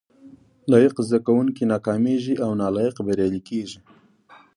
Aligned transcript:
لایق 0.71 0.95
زده 1.07 1.19
کوونکي 1.25 1.63
ناکامیږي 1.73 2.33
او 2.43 2.51
نالایق 2.61 2.95
بریالي 3.07 3.41
کیږي 3.49 3.79